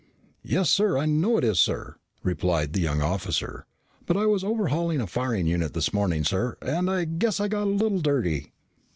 [0.41, 3.67] "Yes, sir, I know it is, sir," replied the young officer.
[4.07, 7.67] "But I was overhauling a firing unit this morning, sir, and I guess I got
[7.67, 8.51] a little dirty."